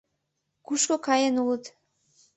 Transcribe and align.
Кушко 0.65 0.95
каен 1.05 1.35
улыт? 1.43 1.63